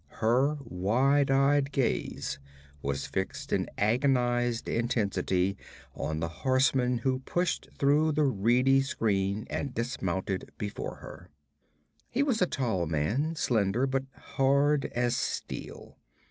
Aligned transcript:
Her 0.17 0.57
wide 0.63 1.29
eyed 1.29 1.71
gaze 1.71 2.39
was 2.81 3.05
fixed 3.05 3.53
in 3.53 3.69
agonized 3.77 4.67
intensity 4.67 5.57
on 5.93 6.19
the 6.19 6.27
horseman 6.41 6.97
who 6.97 7.19
pushed 7.19 7.69
through 7.77 8.13
the 8.13 8.23
reedy 8.23 8.81
screen 8.81 9.45
and 9.51 9.75
dismounted 9.75 10.53
before 10.57 10.95
her. 10.95 11.29
He 12.09 12.23
was 12.23 12.41
a 12.41 12.47
tall 12.47 12.87
man, 12.87 13.35
slender, 13.35 13.85
but 13.85 14.05
hard 14.15 14.85
as 14.85 15.15
steel. 15.15 15.99